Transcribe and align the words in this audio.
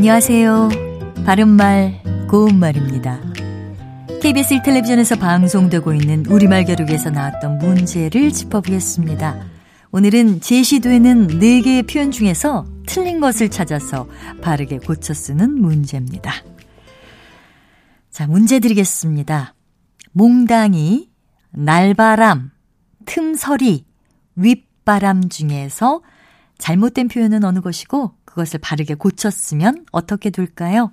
안녕하세요. 0.00 0.70
바른말, 1.26 2.02
고운말입니다. 2.30 3.20
KBS 4.22 4.62
텔레비전에서 4.62 5.16
방송되고 5.16 5.92
있는 5.92 6.24
우리말 6.24 6.64
겨루기에서 6.64 7.10
나왔던 7.10 7.58
문제를 7.58 8.32
짚어보겠습니다. 8.32 9.44
오늘은 9.90 10.40
제시되는 10.40 11.38
4개의 11.38 11.86
표현 11.86 12.10
중에서 12.12 12.64
틀린 12.86 13.20
것을 13.20 13.50
찾아서 13.50 14.08
바르게 14.40 14.78
고쳐 14.78 15.12
쓰는 15.12 15.60
문제입니다. 15.60 16.32
자, 18.10 18.26
문제 18.26 18.58
드리겠습니다. 18.58 19.54
몽당이, 20.12 21.10
날바람, 21.50 22.52
틈서리, 23.04 23.84
윗바람 24.36 25.28
중에서 25.28 26.00
잘못된 26.56 27.08
표현은 27.08 27.44
어느 27.44 27.60
것이고 27.60 28.14
그것을 28.30 28.60
바르게 28.60 28.94
고쳤으면 28.94 29.86
어떻게 29.90 30.30
될까요? 30.30 30.92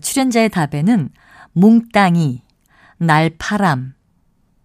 출연자의 0.00 0.48
답에는 0.50 1.10
몽땅이, 1.52 2.42
날파람, 2.98 3.94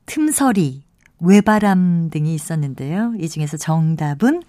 틈서리, 0.06 0.84
외바람 1.20 2.10
등이 2.10 2.34
있었는데요. 2.34 3.14
이 3.20 3.30
중에서 3.30 3.58
정답은 3.58 4.42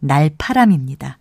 날파람입니다. 0.00 1.18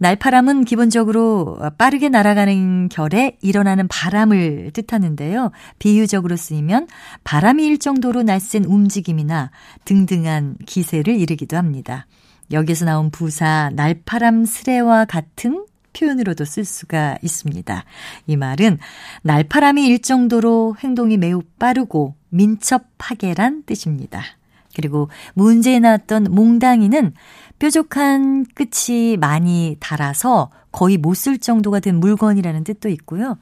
날파람은 0.00 0.64
기본적으로 0.64 1.58
빠르게 1.76 2.08
날아가는 2.08 2.88
결에 2.88 3.36
일어나는 3.42 3.88
바람을 3.88 4.70
뜻하는데요. 4.72 5.50
비유적으로 5.80 6.36
쓰이면 6.36 6.86
바람이 7.24 7.66
일 7.66 7.78
정도로 7.78 8.22
날쌘 8.22 8.64
움직임이나 8.66 9.50
등등한 9.84 10.58
기세를 10.66 11.18
이르기도 11.18 11.56
합니다. 11.56 12.06
여기서 12.52 12.84
나온 12.84 13.10
부사 13.10 13.70
날파람 13.74 14.44
스레와 14.44 15.04
같은 15.04 15.66
표현으로도 15.92 16.44
쓸 16.44 16.64
수가 16.64 17.18
있습니다. 17.22 17.84
이 18.26 18.36
말은 18.36 18.78
날파람이 19.22 19.86
일 19.86 20.00
정도로 20.00 20.76
행동이 20.80 21.16
매우 21.16 21.42
빠르고 21.58 22.14
민첩하게란 22.30 23.64
뜻입니다. 23.64 24.22
그리고 24.76 25.08
문제에 25.34 25.80
나왔던 25.80 26.24
몽당이는 26.30 27.14
뾰족한 27.58 28.46
끝이 28.54 29.16
많이 29.16 29.76
달아서 29.80 30.50
거의 30.70 30.96
못 30.98 31.14
쓸 31.14 31.38
정도가 31.38 31.80
된 31.80 31.96
물건이라는 31.96 32.62
뜻도 32.62 32.88
있고요. 32.90 33.38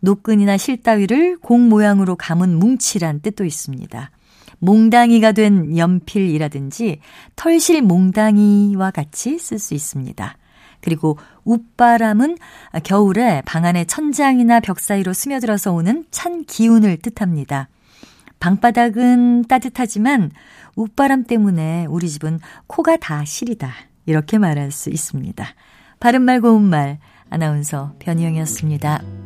노끈이나 0.00 0.56
실 0.56 0.80
따위를 0.80 1.38
공 1.38 1.68
모양으로 1.68 2.14
감은 2.14 2.56
뭉치란 2.56 3.20
뜻도 3.20 3.44
있습니다. 3.44 4.10
몽당이가 4.58 5.32
된 5.32 5.76
연필이라든지 5.76 7.00
털실 7.36 7.82
몽당이와 7.82 8.90
같이 8.90 9.38
쓸 9.38 9.58
수 9.58 9.74
있습니다. 9.74 10.36
그리고 10.80 11.18
웃바람은 11.44 12.36
겨울에 12.84 13.42
방 13.44 13.64
안의 13.64 13.86
천장이나 13.86 14.60
벽 14.60 14.80
사이로 14.80 15.12
스며들어서 15.12 15.72
오는 15.72 16.04
찬 16.10 16.44
기운을 16.44 16.98
뜻합니다. 16.98 17.68
방바닥은 18.38 19.44
따뜻하지만 19.48 20.30
웃바람 20.76 21.24
때문에 21.24 21.86
우리 21.88 22.08
집은 22.08 22.38
코가 22.66 22.98
다 22.98 23.24
시리다. 23.24 23.72
이렇게 24.04 24.38
말할 24.38 24.70
수 24.70 24.90
있습니다. 24.90 25.44
바른말 25.98 26.40
고운말 26.40 26.98
아나운서 27.30 27.94
변희영이었습니다. 27.98 29.25